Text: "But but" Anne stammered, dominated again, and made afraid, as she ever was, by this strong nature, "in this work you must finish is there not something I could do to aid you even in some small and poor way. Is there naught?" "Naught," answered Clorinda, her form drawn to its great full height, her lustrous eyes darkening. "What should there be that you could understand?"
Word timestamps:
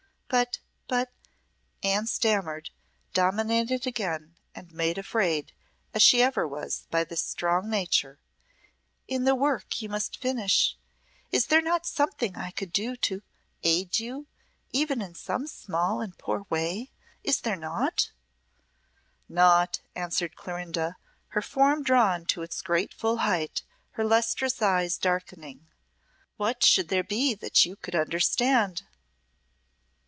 "But 0.33 0.59
but" 0.87 1.11
Anne 1.83 2.07
stammered, 2.07 2.69
dominated 3.13 3.85
again, 3.85 4.35
and 4.55 4.71
made 4.71 4.97
afraid, 4.97 5.51
as 5.93 6.01
she 6.01 6.21
ever 6.23 6.47
was, 6.47 6.87
by 6.89 7.03
this 7.03 7.21
strong 7.21 7.69
nature, 7.69 8.17
"in 9.09 9.25
this 9.25 9.33
work 9.33 9.81
you 9.81 9.89
must 9.89 10.21
finish 10.21 10.77
is 11.33 11.47
there 11.47 11.61
not 11.61 11.85
something 11.85 12.37
I 12.37 12.51
could 12.51 12.71
do 12.71 12.95
to 12.95 13.21
aid 13.63 13.99
you 13.99 14.25
even 14.71 15.01
in 15.01 15.15
some 15.15 15.47
small 15.47 15.99
and 15.99 16.17
poor 16.17 16.45
way. 16.49 16.91
Is 17.25 17.41
there 17.41 17.57
naught?" 17.57 18.13
"Naught," 19.27 19.81
answered 19.97 20.37
Clorinda, 20.37 20.95
her 21.29 21.41
form 21.41 21.83
drawn 21.83 22.25
to 22.27 22.41
its 22.41 22.61
great 22.61 22.93
full 22.93 23.17
height, 23.17 23.63
her 23.91 24.05
lustrous 24.05 24.61
eyes 24.61 24.97
darkening. 24.97 25.67
"What 26.37 26.63
should 26.63 26.87
there 26.87 27.03
be 27.03 27.33
that 27.35 27.65
you 27.65 27.75
could 27.75 27.95
understand?" 27.95 28.83